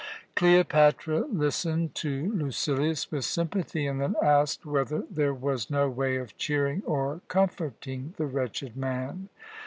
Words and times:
Cleopatra 0.35 1.27
listened 1.31 1.93
to 1.93 2.31
Lucilius 2.35 3.11
with 3.11 3.23
sympathy, 3.23 3.85
and 3.85 4.01
then 4.01 4.15
asked 4.19 4.65
whether 4.65 5.03
there 5.11 5.31
was 5.35 5.69
no 5.69 5.91
way 5.91 6.15
of 6.15 6.35
cheering 6.37 6.81
or 6.87 7.21
comforting 7.27 8.15
the 8.17 8.25
wretched 8.25 8.75
man. 8.75 9.29